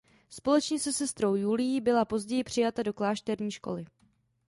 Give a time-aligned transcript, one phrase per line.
[0.29, 3.85] Společně se sestrou Julií byla později přijata do klášterní školy.